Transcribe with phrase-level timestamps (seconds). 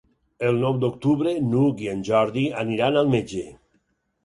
[0.51, 3.47] El nou d'octubre n'Hug i en Jordi aniran al metge.